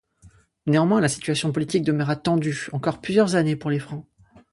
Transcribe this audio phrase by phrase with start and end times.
[0.65, 4.07] Néanmoins, la situation politique demeura tendue encore plusieurs années pour les Francs.